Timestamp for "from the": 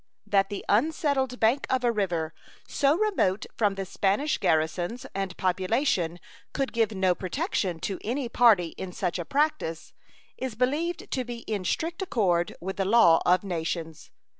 3.55-3.85